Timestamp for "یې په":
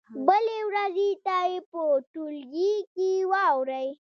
1.51-1.79